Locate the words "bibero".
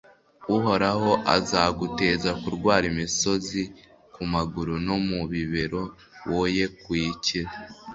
5.31-5.81